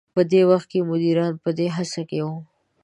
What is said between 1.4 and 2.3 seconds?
په دې هڅه کې